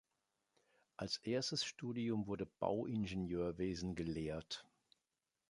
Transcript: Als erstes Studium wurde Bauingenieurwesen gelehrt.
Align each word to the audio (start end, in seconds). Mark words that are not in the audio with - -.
Als 0.97 1.17
erstes 1.17 1.63
Studium 1.63 2.25
wurde 2.25 2.47
Bauingenieurwesen 2.47 3.93
gelehrt. 3.93 4.65